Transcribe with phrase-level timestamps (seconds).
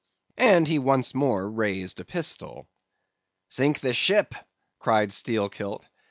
[0.39, 2.67] and he once more raised a pistol.
[3.49, 4.33] "'Sink the ship?'
[4.79, 5.87] cried Steelkilt.